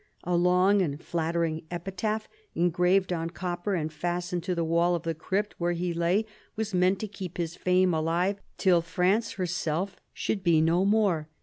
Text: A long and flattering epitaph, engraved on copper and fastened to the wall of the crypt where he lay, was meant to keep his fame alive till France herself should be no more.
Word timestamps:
A 0.23 0.35
long 0.35 0.81
and 0.81 0.99
flattering 0.99 1.67
epitaph, 1.69 2.27
engraved 2.55 3.13
on 3.13 3.29
copper 3.29 3.75
and 3.75 3.93
fastened 3.93 4.41
to 4.45 4.55
the 4.55 4.63
wall 4.63 4.95
of 4.95 5.03
the 5.03 5.13
crypt 5.13 5.53
where 5.59 5.73
he 5.73 5.93
lay, 5.93 6.25
was 6.55 6.73
meant 6.73 6.97
to 7.01 7.07
keep 7.07 7.37
his 7.37 7.55
fame 7.55 7.93
alive 7.93 8.41
till 8.57 8.81
France 8.81 9.33
herself 9.33 9.97
should 10.11 10.43
be 10.43 10.59
no 10.59 10.85
more. 10.85 11.29